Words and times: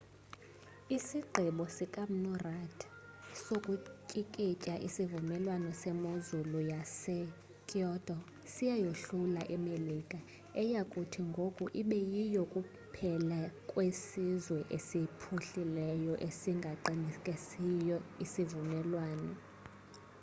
isigqibo 0.95 1.63
sika 1.75 2.01
mnu 2.11 2.31
rudd 2.43 2.79
sokutyikitya 3.43 4.73
isivumelwano 4.87 5.69
semozulu 5.81 6.59
yasekyoto 6.71 8.15
siyayohlula 8.51 9.41
imelika 9.55 10.19
eya 10.61 10.81
kuthi 10.91 11.19
ngoku 11.31 11.63
ibe 11.81 11.97
yiyo 12.11 12.43
kuphela 12.53 13.39
kwesizwe 13.71 14.59
esiphuhlileyo 14.77 16.13
esingasiqinisekisiyo 16.27 17.97
isivumelwano 18.23 19.33